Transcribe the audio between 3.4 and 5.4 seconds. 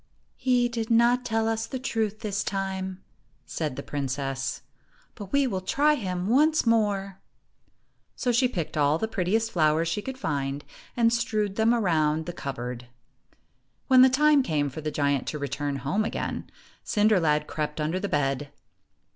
said the princess, "but